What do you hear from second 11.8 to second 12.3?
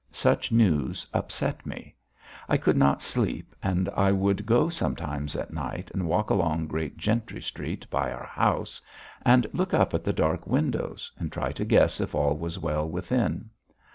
if